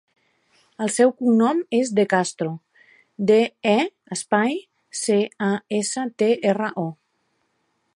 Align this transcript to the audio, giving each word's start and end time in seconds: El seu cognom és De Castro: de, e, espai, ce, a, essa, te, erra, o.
El 0.85 0.89
seu 0.93 1.11
cognom 1.19 1.59
és 1.81 1.91
De 1.99 2.05
Castro: 2.15 2.49
de, 3.33 3.39
e, 3.75 3.77
espai, 4.17 4.59
ce, 5.05 5.23
a, 5.53 5.55
essa, 5.83 6.11
te, 6.23 6.35
erra, 6.55 6.77
o. 6.89 6.93